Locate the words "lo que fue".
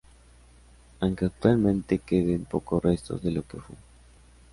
3.29-3.75